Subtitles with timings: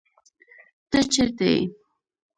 [0.89, 1.61] ته چېرته يې